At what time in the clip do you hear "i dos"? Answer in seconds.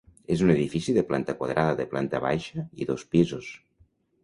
2.85-3.07